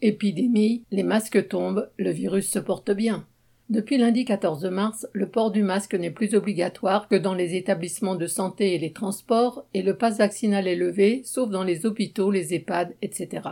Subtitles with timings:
[0.00, 3.26] Épidémie, les masques tombent, le virus se porte bien.
[3.68, 8.14] Depuis lundi 14 mars, le port du masque n'est plus obligatoire que dans les établissements
[8.14, 12.30] de santé et les transports, et le pass vaccinal est levé, sauf dans les hôpitaux,
[12.30, 13.42] les EHPAD, etc.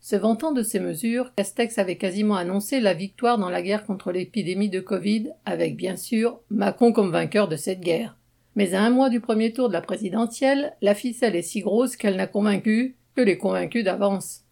[0.00, 4.10] Se vantant de ces mesures, Castex avait quasiment annoncé la victoire dans la guerre contre
[4.10, 8.16] l'épidémie de Covid, avec bien sûr Macron comme vainqueur de cette guerre.
[8.56, 11.96] Mais à un mois du premier tour de la présidentielle, la ficelle est si grosse
[11.96, 14.43] qu'elle n'a convaincu que les convaincus d'avance.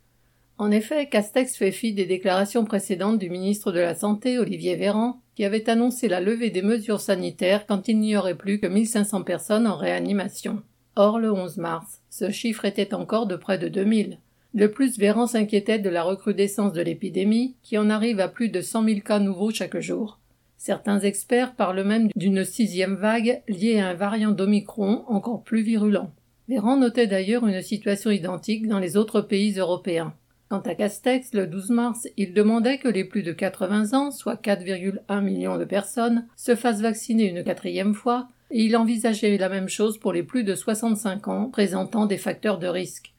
[0.58, 5.20] En effet, Castex fait fi des déclarations précédentes du ministre de la Santé, Olivier Véran,
[5.34, 9.22] qui avait annoncé la levée des mesures sanitaires quand il n'y aurait plus que 1500
[9.22, 10.62] personnes en réanimation.
[10.94, 14.18] Or, le 11 mars, ce chiffre était encore de près de 2000.
[14.54, 18.60] De plus, Véran s'inquiétait de la recrudescence de l'épidémie, qui en arrive à plus de
[18.60, 20.18] 100 000 cas nouveaux chaque jour.
[20.58, 26.12] Certains experts parlent même d'une sixième vague liée à un variant d'Omicron encore plus virulent.
[26.48, 30.14] Véran notait d'ailleurs une situation identique dans les autres pays européens.
[30.52, 34.34] Quant à Castex, le 12 mars, il demandait que les plus de 80 ans, soit
[34.34, 39.70] 4,1 millions de personnes, se fassent vacciner une quatrième fois, et il envisageait la même
[39.70, 43.14] chose pour les plus de 65 ans présentant des facteurs de risque.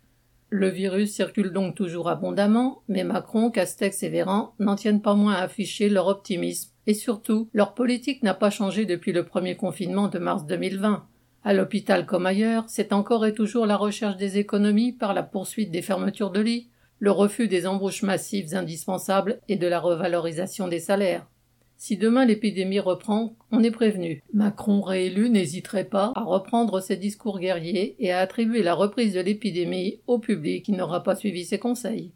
[0.52, 5.34] Le virus circule donc toujours abondamment, mais Macron, Castex et Véran n'en tiennent pas moins
[5.34, 10.08] à afficher leur optimisme, et surtout, leur politique n'a pas changé depuis le premier confinement
[10.08, 11.08] de mars 2020.
[11.44, 15.72] À l'hôpital comme ailleurs, c'est encore et toujours la recherche des économies par la poursuite
[15.72, 16.70] des fermetures de lits,
[17.04, 21.28] le refus des embauches massives indispensables et de la revalorisation des salaires.
[21.76, 24.24] Si demain l'épidémie reprend, on est prévenu.
[24.34, 29.20] Macron réélu n'hésiterait pas à reprendre ses discours guerriers et à attribuer la reprise de
[29.20, 32.14] l'épidémie au public qui n'aura pas suivi ses conseils.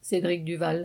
[0.00, 0.78] Cédric Duval.